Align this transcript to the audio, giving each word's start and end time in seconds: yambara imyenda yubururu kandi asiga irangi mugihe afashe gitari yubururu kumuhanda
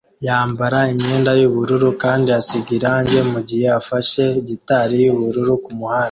yambara 0.25 0.79
imyenda 0.93 1.31
yubururu 1.41 1.89
kandi 2.03 2.27
asiga 2.39 2.69
irangi 2.77 3.19
mugihe 3.31 3.67
afashe 3.79 4.23
gitari 4.47 4.95
yubururu 5.05 5.53
kumuhanda 5.63 5.99